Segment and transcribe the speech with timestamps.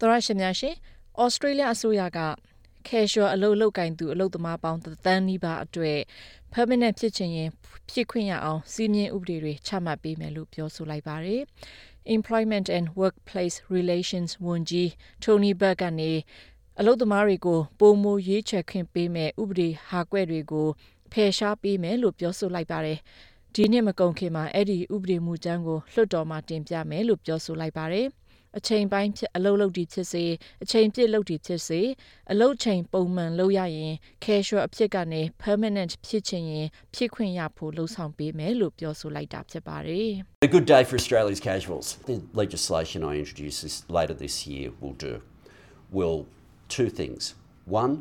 [0.00, 0.74] သရရှိများရှင်
[1.20, 2.20] ဩစတြေးလျအစိုးရက
[2.88, 5.98] casual အလုပ်လုပ်ကင်သူအလုပ်သမားပေါင်းသန်းနီးပါးအတွက်
[6.52, 7.48] permanent ဖြစ်ချင်ရင်
[7.90, 11.42] ဖြစ်ခွင့်ရအောင်စီမင်းဥပဒေတွေချမှတ်ပေးမယ်လို့ပြောဆိုလိုက်ပါတယ်။
[12.16, 14.88] Employment and Workplace Relations ဝန်ကြီး
[15.24, 16.12] Tony Burke ကနေ
[16.80, 20.68] အလုပ်သမားတွေကိုပုံမရွေးချယ်ခွင့်ပေးမဲ့ဥပဒေဟာကွက်တွေကို
[21.12, 22.98] ဖယ်ရှားပေးမယ်လို့ပြောဆိုလိုက်ပါတယ်။
[23.54, 28.06] ဒီနှစ်မကုန်ခင်မှာအဲ့ဒီဥပဒေမူကြမ်းကိုလွှတ်တော်မှာတင်ပြမယ်လို့ပြောဆိုလိုက်ပါတယ်။
[28.57, 30.23] အချိန်ပိုင်းဖြစ်အလုပ်လုပ်တီဖြစ်စေ
[30.63, 31.81] အချိန်ပြည့်လုပ်တီဖြစ်စေ
[32.31, 33.93] အလုပ်ချိန်ပုံမှန်လုပ်ရရင်
[34.25, 40.11] casual အဖြစ်ကနေ permanent ဖြစ်ချင်ရင်ဖြစ်ခွင့်ရဖို့လှုံ့ဆော်ပေးမယ်လို့ပြောဆိုလိုက်တာဖြစ်ပါတယ်
[40.47, 41.87] A good day for Australia's casuals.
[42.11, 45.13] The legislation I introduce this, later this year will do
[45.97, 46.17] will
[46.75, 47.21] two things.
[47.65, 47.93] One,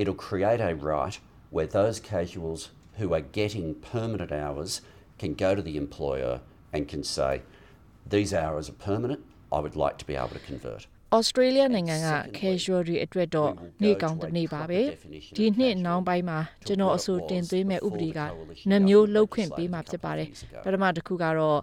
[0.00, 1.16] it'll create a right
[1.50, 2.60] where those casuals
[2.98, 4.80] who are getting permanent hours
[5.18, 6.40] can go to the employer
[6.72, 7.42] and can say,
[8.08, 9.20] these hours are permanent,
[9.55, 10.83] I would like to be able to convert.
[11.17, 13.51] Australia နိုင်ငံက casual တွေအတွက်တော့
[13.83, 14.81] နေကောင်းတဲ့နေပါပဲ
[15.37, 18.19] ဒီနှစ်နောက်ပိုင်းမှာကျွန်တော်အဆိုတင်သွင်းမဲ့ဥပဒေက
[18.69, 20.29] နှမျိုးလှုပ်ခွင့်ပေးမှာဖြစ်ပါတယ်
[20.63, 21.59] ပထမတစ်ခုကတော့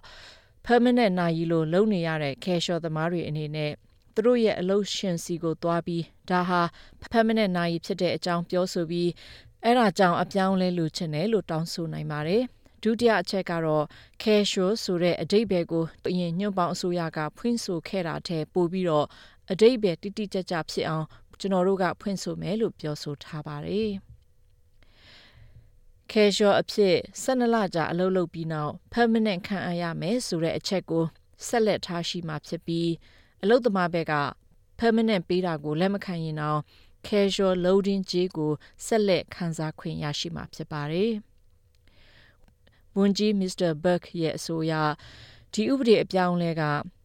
[0.67, 3.71] permanent နာရီလိုလုံနေရတဲ့ casual သမားတွေအနေနဲ့
[4.15, 6.61] သူတို့ရဲ့အလုပ်ရှင်စီကိုသွားပြီးဒါဟာ
[7.13, 9.09] permanent နာရီဖြစ်တဲ့အကြောင်းပြောဆိုပြီး
[9.63, 12.43] အဲ့ဒါကြောင့်အပြောင်းလဲလိုချင်တယ်လို့တောင်းဆိုနိုင်ပါတယ်။
[12.83, 13.85] ဒုတိယအချက်ကတော့
[14.23, 19.07] casual ဆိုတဲ့အဓိပ္ပာယ်ကိုအရင်ညွန့်ပေါင်းအစိုးရကဖွင့်ဆိုခဲ့တာတဲ့ပို့ပြီးတော့
[19.51, 21.05] အဓိပ္ပာယ်တိတိကျကျဖြစ်အောင်
[21.39, 23.91] ကျွန်တော်တို့ကဖွင့်ဆိုမယ်လို့ပြောဆိုထားပါတယ်။
[26.11, 31.03] casual အဖြစ်12လကြာအလုပ်လုပ်ပြီးနောက် permanent ခံအပ်ရမယ်ဆိုတဲ့အချက်ကို
[31.47, 32.89] ဆက်လက်ထားရှိမှာဖြစ်ပြီး
[33.43, 34.15] အလုပ်သမားဘက်က
[34.79, 36.59] permanent ပေးတာကိုလက်မခံရင်တော့
[37.07, 38.51] casual loading ကြေးကို
[38.85, 41.13] ဆက်လက်ခံစားခွင့်ရရှိမှာဖြစ်ပါတယ်။
[42.97, 44.73] ဝန်ကြီးမစ္စတာဘတ်ရဲ့အဆိုအရ
[45.53, 46.63] ဒီဥပဒေအပြောင်းလဲက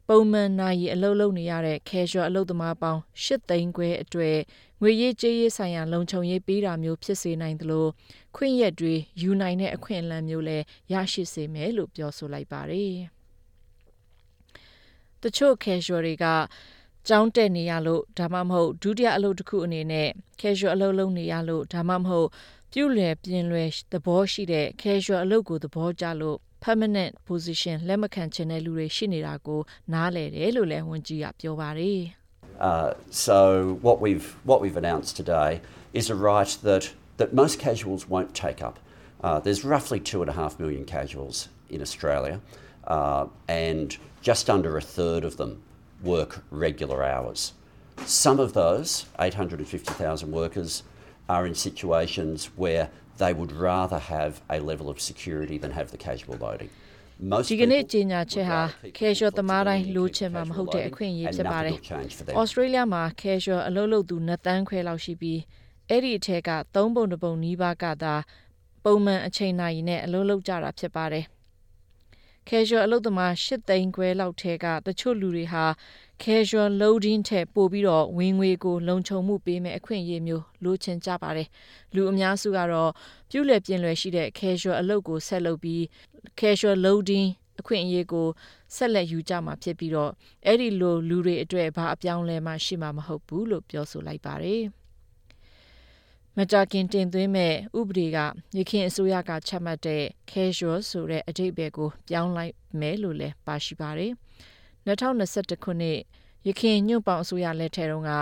[0.09, 4.39] ပုံမှန်နိုင်အလုပ်လုပ်နေရတဲ့ casual အလုပ်သမားပေါင်း၈သိန်းခွဲအတွက်
[4.81, 7.87] ငွေရေးကြေးရေးဆိုင်ရာလုံခြုံရေးပေးတာမျိုးဖြစ်စေနိုင်သလို
[8.37, 12.95] ခွင့်ရက်တွေယူနိုင်တဲ့အခွင့်အလမ်းမျိုးလည်းရရှိစေမယ်လို့ပြောဆိုလိုက်ပါတယ်။
[15.23, 16.27] တချို့ casual တွေက
[17.09, 20.09] ကျောင်းတက်နေရလို့ဒါမှမဟုတ်ဒုတိယအလုပ်တစ်ခုအနေနဲ့
[20.41, 22.29] casual အလုပ်လုပ်နေရလို့ဒါမှမဟုတ်
[22.72, 29.60] ပြုလွယ်ပြင်လွယ်သဘောရှိတဲ့ casual အလုပ်ကိုသဘောကျလို့ permanent position လက်မခံချင်တဲ့လူတွေရှိနေတာကို
[29.94, 32.04] နားလည်တယ်လို့လည်းဝန်ကြီးကပြောပါတယ်
[32.70, 33.38] Uh, so
[33.88, 35.52] what we've what we've announced today
[36.00, 36.84] is a right that
[37.20, 38.76] that most casuals won't take up.
[39.24, 41.36] Uh, there's roughly two and a half million casuals
[41.70, 42.36] in Australia,
[42.88, 45.52] uh, and just under a third of them
[46.04, 47.54] work regular hours.
[48.06, 50.84] Some of those 850,000 workers
[51.36, 52.86] are in situations where
[53.18, 56.72] they would rather have a level of security than have the casual loading.
[57.50, 58.62] ဒီကနေ့ကြီးညာချက်ဟာ
[59.00, 61.76] casual သမားတိုင်းလိုချင်မှာမဟုတ်တဲ့အခွင့်အရေးဖြစ်ပါတယ်။
[62.42, 65.40] Australia မှာ casual အလုပ်လုပ်သူ2တန်းခွဲလောက်ရှိပြီး
[65.90, 68.16] အဲ့ဒီအထက်က3ပုံတစ်ပုံနီးပါးကသာ
[68.86, 71.26] ပုံမှန်အချိန်နိုင်နဲ့အလုပ်လုပ်ကြတာဖြစ်ပါတယ်။
[72.49, 75.65] casual အလုပ်သမား8သိန်းခွဲလောက်ထဲကတချို့လူတွေဟာ
[76.23, 81.49] casual loading ထက်ပိုပြီးတော့ဝင်ငွေကိုလုံခြုံမှုပေးမဲ့အခွင့်အရေးမျိုးလိုချင်ကြပါတယ်
[81.95, 82.91] လူအများစုကတော့
[83.31, 85.83] ပြုလည်ပြင်လွယ်ရှိတဲ့ casual အလုပ်ကိုဆက်လုပ်ပြီး
[86.41, 87.29] casual loading
[87.61, 88.29] အခွင့်အရေးကို
[88.77, 90.11] ဆက်လက်ယူကြမှာဖြစ်ပြီးတော့
[90.47, 94.63] အဲ့ဒီလိုလူတွေအတွက်ဘာအပြောင်းလဲမှရှိမှာမဟုတ်ဘူးလို့ပြောဆိုလိုက်ပါတယ်
[96.41, 98.19] မကြခင်တင်သွင်းမဲ့ဥပဒေက
[98.57, 104.13] ရခိုင်အစိုးရကချမှတ်တဲ့ casual ဆိုတဲ့အဓိပ္ပာယ်ကို ပြောင်းလိုက်မယ်လို့လည်းပါရှိပါတယ်။
[104.87, 105.99] 2021ခုနှစ်
[106.47, 108.13] ရခိုင်ညွန့်ပေါင်အစိုးရလက်ထက်တုန်းက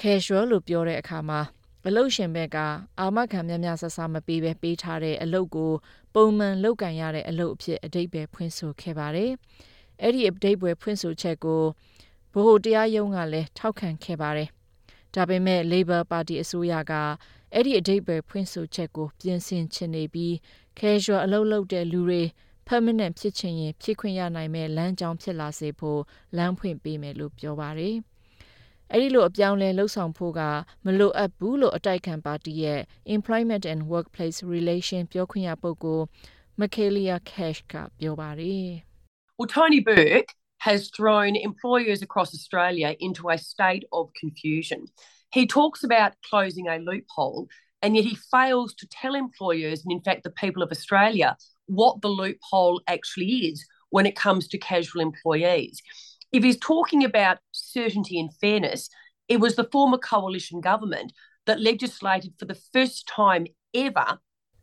[0.00, 1.40] casual လို့ပြောတဲ့အခါမှာ
[1.86, 2.58] အလုတ်ရှင်ဘက်က
[3.00, 5.72] အာမခံများများဆဆမပေးပဲပေးထားတဲ့အလုပ်ကို
[6.14, 9.30] ပုံမှန်လုပ်ကန်ရတဲ့အလုပ်အဖြစ်အတိတ်ပဲဖွင့်ဆိုခဲ့ပါတယ်။
[10.02, 11.62] အဲ့ဒီအတိတ်ပဲဖွင့်ဆိုချက်ကို
[12.32, 14.50] ဗဟိုတရားရုံးကလည်းထောက်ခံခဲ့ပါတယ်။
[15.14, 16.92] ဒါပေမဲ့ Labor Party အစိုးရက
[17.53, 20.33] အဲ့ဒီအတိတ်ပဲဖွင့်ဆိုချက်ကိုပြင်ဆင်ချင်နေပြီး
[20.79, 22.21] casual အလုပ်လုပ်တဲ့လူတွေ
[22.67, 26.01] permanent ဖြစ်ချင်ရင်ဖြစ်ခွင့်ရနိုင်မဲ့လမ်းကြောင်းဖြစ်လာစေဖို့
[26.37, 27.95] လမ်းဖွင့်ပေးမယ်လို့ပြောပါတယ်။
[28.93, 30.41] အဲဒီလိုအပြောင်းလဲလှုပ်ဆောင်ဖို့က
[30.85, 32.81] မလိုအပ်ဘူးလို့အတိုက်ခံပါတီရဲ့
[33.17, 36.05] Employment and Workplace Relation ပြောခွင့်ရပုဂ္ဂိုလ်
[36.59, 38.69] Michaelia Cash ကပြောပါတယ်။
[39.37, 40.31] Well Tony Burke
[40.67, 44.81] has thrown employers across Australia into a state of confusion.
[45.34, 47.48] He talks about closing a loophole
[47.82, 51.36] and yet he fails to tell employers and in fact the people of Australia
[51.66, 55.82] what the loophole actually is when it comes to casual employees.
[56.30, 58.88] If he's talking about certainty and fairness,
[59.26, 61.12] it was the former coalition government
[61.46, 64.20] that legislated for the first time ever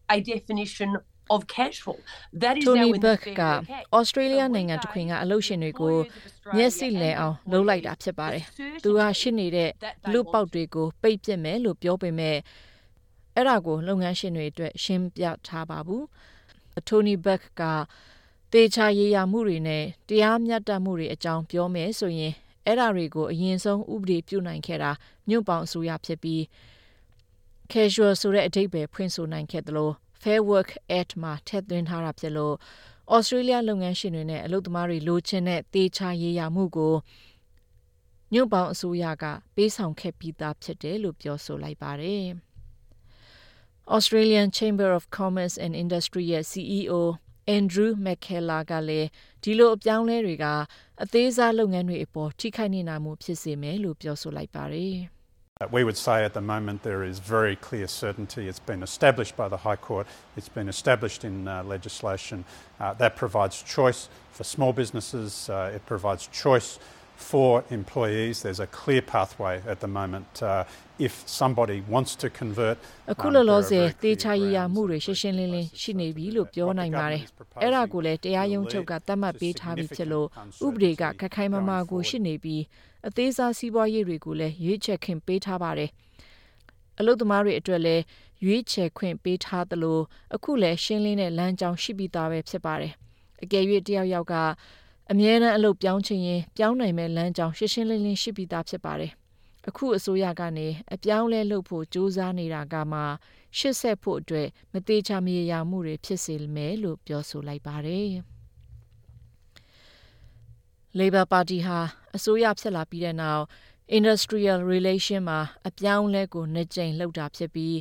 [0.10, 0.96] a definition
[1.34, 1.98] of casual
[2.42, 3.44] that is Tony Burke က
[4.00, 5.96] Australia နိုင်ငံတစ်ခွင်ကအလုပ်ရှင်တွေကို
[6.56, 8.44] မျက်စိလဲအောင်လှုပ်လိုက်တာဖြစ်ပါတယ်။
[8.84, 9.70] သူကရှင်းနေတဲ့
[10.14, 12.38] လူပေါက်တွေကိုပိတ်ပစ်မယ်လို့ပြောပေမဲ့
[13.36, 16.04] အဲ့ဒါကိုလုပ်ငန်းရှင်တွေအတွက်ရှင်းပြထားပါဘူး။
[16.88, 17.64] Tony Burke က
[18.54, 22.34] တေချာရေးရမှုတွေနဲ့တရားမျှတမှုတွေအကြောင်းပြောမယ်ဆိုရင်
[22.66, 24.92] အဲ့ဒါတွေကိုအရင်ဆုံးဥပဒေပြုနိုင်ခဲ့တာ
[25.28, 26.42] မြို့ပေါင်းအစိုးရဖြစ်ပြီး
[27.72, 32.56] casual ဆိုတဲ့အဓိပ္ပာယ်ဖွင့်ဆိုနိုင်ခဲ့တယ်လို့ Fair Work Act မှာထည့်သွင်းထားတာဖြစ်လို့
[33.16, 36.96] Australia လုပ်ငန်းရှင်တွေနဲ့အလုပ်သမားတွေလိုချင်တဲ့တေချာရေးရမှုကို
[38.34, 39.26] ညွန့်ပေါင်းအစိုးရက
[39.56, 42.26] ပေးဆောင်ခဲ့ပြီးသားဖြစ်တယ်လို့ပြောဆိုလိုက်ပါတယ်။
[43.96, 46.94] Australian Chamber of Commerce and Industry ရဲ့ CEO
[47.58, 49.08] Andrew McKellar ကလည်း
[49.44, 50.46] ဒီလိုအပြောင်းလဲတွေက
[51.04, 54.98] အသေးစားလုပ်ငန်းတွေအပေါ်ထိခိုက်နေတာမှုဖြစ်စေမယ်လို့ပြောဆိုလိုက်ပါတယ်။
[55.70, 58.48] We would say at the moment there is very clear certainty.
[58.48, 62.46] It's been established by the High Court, it's been established in uh, legislation.
[62.80, 66.80] Uh, that provides choice for small businesses, uh, it provides choice
[67.22, 68.36] for employees.
[68.44, 70.42] There's a clear pathway at the moment.
[70.42, 70.64] Uh,
[71.08, 72.78] if somebody wants to convert
[73.12, 77.24] အခုလောလောဆယ်တေချာရရမှုတွေရှင်းရှင်းလင်းလင်းရှိနေပြီလို့ပြောနိုင်ပါတယ်။
[77.62, 80.28] အဲ့ဒါကိုလည်းတရားရုံးချုပ်ကသတ်မှတ်ပေးထားပြီးဖြစ်လို့
[80.66, 82.62] ဥပဒေကခက်ခိုင်မာမာကိုရှိနေပြီး
[83.08, 85.90] အသေးစားစီးပွားရေးတွေကိုလည်းရွေးချယ်ခင်ပေးထားပါတယ်။
[87.00, 88.04] အလုပ်သမားတွေအတွက်လည်း
[88.46, 90.00] ရွေးချယ်ခွင့်ပေးထားသလို
[90.36, 92.94] အခုလည်းရှင်းလင်းတဲ့လမ်းကြောင်းရှိပြီးသားပဲဖြစ်ပါတယ်။
[93.44, 94.36] အကယ်၍တယောက်ယောက်က
[95.12, 99.12] အမြဲတမ်းအလုပ်ပြောင်းချင်ရင်ပြောင်းနိုင်မဲ့လမ်းကြောင်းရှင်းရှင်းလင်းလင်းရှိပြီးသားဖြစ်ပါတယ်။
[99.70, 103.00] အခုအစိုးရကနေအပြောင်းလဲလုပ်ဖို့ကြိုးစားနေတာကမှ
[103.58, 108.10] ရှစ်ဆက်ဖို့အတွက်မသေးချာမရရမှုတွေဖြစ်စေမယ်လို့ပြောဆိုလိုက်ပါတယ်။
[111.00, 111.80] Labor Party ဟာ
[112.16, 113.44] အစိုးရဖြစ်လာပြီးတဲ့နောက်
[113.98, 117.78] industrial relation မှာအပြောင်းလဲကိုနှစ်ကြိမ်လှုပ်တာဖြစ်ပြီး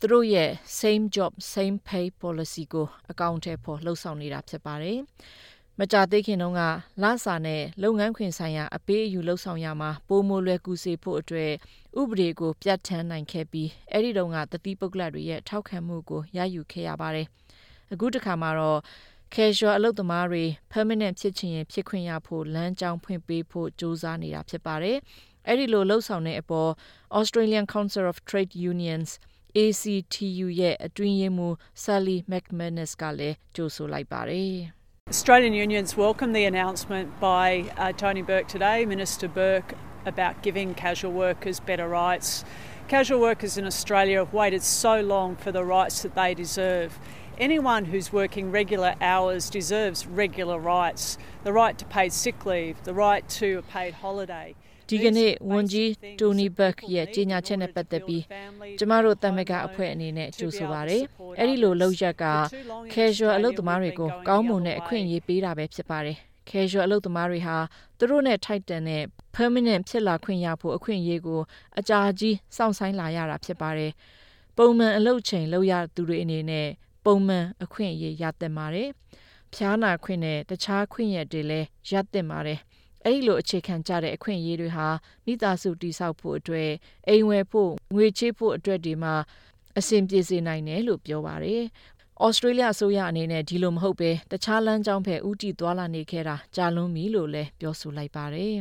[0.00, 0.50] သူတို့ရဲ့
[0.80, 5.00] same job same pay policy ကိုအကောင့်ထဲပေါ်လှုပ်ဆောင်နေတာဖြစ်ပါတယ်။
[5.80, 6.62] မကြသေးခင်တုန်းက
[7.02, 11.52] လစာနဲ့လုပ်ငန်းခွင်ဆိုင်ရာအပေးအယူလှုပ်ဆောင်ရမှာပိုမိုလွယ်ကူစေဖို့အတွက်
[12.00, 17.26] ဥပဒေကိုပြဋ္ဌာန်းနိုင်ခဲ့ပြီးအဲ့ဒီတုန်းကတတိပုဂ္ဂလတွေရဲ့ထောက်ခံမှုကိုရယူခဲ့ရပါတယ်။
[17.92, 18.80] အခုတစ်ခါမှာတော့
[19.34, 24.98] casual အလုပ်သမားတွေ permanent ဖြစ်ချင်ရင်ဖြစ်ခွင့်ရဖို့လမ်းကြောင်းဖွင့်ပေးဖို့စ조사နေတာဖြစ်ပါတယ်။
[25.46, 26.70] အဲ့ဒီလိုလှုပ်ဆောင်တဲ့အပေါ်
[27.18, 29.10] Australian Council of Trade Unions
[29.58, 34.56] ACTU ရဲ့အတွင်းရေးမှူး Sally McManus ကလည်းကြိုဆိုလိုက်ပါတယ်။
[35.08, 39.74] Australian unions welcome the announcement by uh, Tony Burke today, Minister Burke,
[40.04, 42.44] about giving casual workers better rights.
[42.88, 46.98] Casual workers in Australia have waited so long for the rights that they deserve.
[47.38, 52.92] Anyone who's working regular hours deserves regular rights the right to paid sick leave, the
[52.92, 54.56] right to a paid holiday.
[54.90, 55.90] ဒီကနေ့ဝန်ကြီး
[56.20, 58.22] တိုနီဘက်ရဲ့ကြေညာချက်နဲ့ပတ်သက်ပြီး
[58.78, 61.02] ကျမတို့တမကအဖွဲ့အနေနဲ့ကြိုဆိုပါရယ်။
[61.38, 62.24] အဲ့ဒီလိုလောက်ရက်က
[62.92, 66.16] casual အလုပ်သမားတွေကိုကောင်းမွန်တဲ့အခွင့်အရေးပေးတာပဲဖြစ်ပါတယ်။
[66.50, 67.56] casual အလုပ်သမားတွေဟာ
[67.98, 69.02] သူတို့နဲ့ထိုက်တန်တဲ့
[69.36, 71.40] permanent ဖြစ်လာခွင့်ရဖို့အခွင့်အရေးကို
[71.78, 73.92] အကြာကြီးစောင့်ဆိုင်းလာရတာဖြစ်ပါတယ်။
[74.56, 76.68] ပုံမှန်အလုပ်ချိန်လုပ်ရသူတွေအနေနဲ့
[77.04, 78.88] ပုံမှန်အခွင့်အရေးရသင့်ပါတယ်။
[79.54, 82.60] ဖျားနာခွင့်နဲ့တခြားခွင့်ရတွေလည်းရသင့်ပါတယ်။
[83.06, 84.88] အဲ့ဒီလိုအခြေခံကြတဲ့အခွင့်အရေးတွေဟာ
[85.26, 86.70] မိသားစုတိဆောက်ဖို့အတွက်
[87.08, 89.14] အိမ်ဝယ်ဖို့ငွေချေးဖို့အတွက်ဒီမှာ
[89.78, 91.62] အဆင်ပြေစေနိုင်တယ်လို့ပြောပါတယ်။
[92.24, 98.54] ဩစတြေးလျအစိုးရအနေနဲ့ဒီလိုမဟုတ်ပဲတခြားလမ်းကြောင်းဖက်ဥတီသွားလာနေခဲ့တာကြာလွန်းပြီလို့လည်းပြောဆိုလိုက်ပါတယ်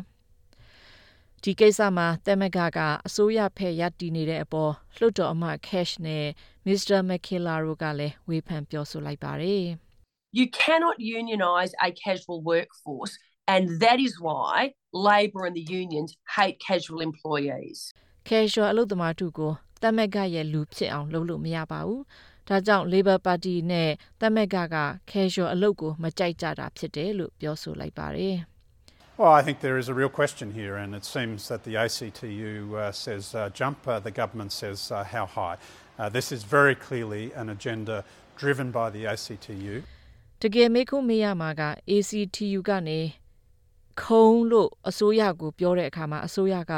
[1.43, 6.25] ။ဒီကိစ္စမှာတမကကအစိုးရဖက်ရပ်တည်နေတဲ့အပေါ်လွှတ်တော်အမတ် Cash နဲ့
[6.67, 6.99] Mr.
[7.09, 9.65] McKellar တို့ကလည်းဝေဖန်ပြောဆိုလိုက်ပါတယ်။
[10.37, 13.13] You cannot unionize a casual workforce
[13.54, 14.54] And that is why
[14.92, 17.78] Labor and the unions hate casual employees.
[18.30, 22.02] Casual အလုပ်သမားတို့ကိုတမက်ကရဲ့လူဖြစ်အောင်လုပ်လို့မရပါဘူး။
[22.48, 24.76] ဒါကြောင့် Labor Party နဲ့တမက်ကက
[25.12, 28.36] casual အလုပ်ကိုမကြိုက်ကြတာဖြစ်တယ်လို့ပြောဆိုလိုက်ပါတယ်။
[29.20, 32.74] Well, I think there is a real question here, and it seems that the ACTU
[32.74, 35.56] uh, says uh, jump, uh, the government says uh, how high.
[35.98, 37.96] Uh, this is very clearly an agenda
[38.42, 39.74] driven by the ACTU.
[40.42, 41.62] တကယ်မေးခွန်းမေးရမှာက
[41.96, 43.00] ACTU ကနေ
[44.01, 46.73] ခုံလို့အစိုးရကိုပြောတဲ့အခါမှာအစိုးရက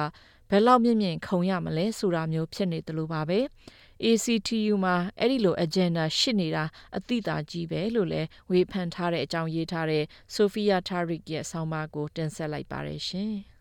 [0.50, 3.40] ဘယ်လောက်မြင့်မြင့်ခုံရမလဲဆိုတာမျိုးဖြစ်နေတယ်လို့ပါပဲ
[4.04, 6.64] ACTU မှာအဲ့ဒီလို agenda ရှိနေတာ
[6.98, 10.04] အတိအသာကြီးပဲလို့လည်းဝေဖန်ထားတဲ့အကြောင်းရေးထားတဲ့
[10.36, 13.34] Sophia Tariq ရဲ့ဆောင်းပါးကိုတင်ဆက်လိုက်ပါရရှင်။